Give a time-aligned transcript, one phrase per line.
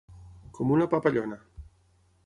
[0.59, 1.41] Com una papallona.